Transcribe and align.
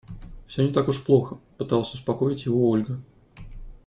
«Всё 0.47 0.63
не 0.63 0.73
так 0.73 0.87
уж 0.87 1.03
плохо»,- 1.05 1.37
пыталась 1.59 1.93
успокоить 1.93 2.47
его 2.47 2.71
Ольга. 2.71 2.99